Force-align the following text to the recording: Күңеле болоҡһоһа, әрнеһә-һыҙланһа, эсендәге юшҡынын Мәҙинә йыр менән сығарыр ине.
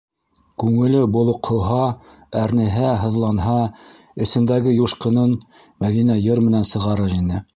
Күңеле 0.61 1.01
болоҡһоһа, 1.15 1.81
әрнеһә-һыҙланһа, 2.45 3.59
эсендәге 4.27 4.75
юшҡынын 4.79 5.37
Мәҙинә 5.85 6.19
йыр 6.25 6.45
менән 6.49 6.69
сығарыр 6.75 7.17
ине. 7.21 7.43